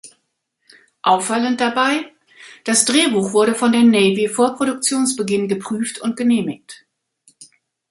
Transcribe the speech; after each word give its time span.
Auffallend 1.03 1.61
dabei: 1.61 2.11
Das 2.63 2.85
Drehbuch 2.85 3.33
wurde 3.33 3.53
von 3.53 3.71
der 3.71 3.83
Navy 3.83 4.29
vor 4.29 4.55
Produktionsbeginn 4.55 5.47
geprüft 5.47 5.99
und 6.01 6.17
genehmigt. 6.17 6.87